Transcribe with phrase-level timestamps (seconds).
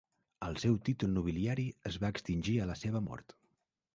[0.45, 3.37] El seu títol nobiliari es va extingir a la seva mort.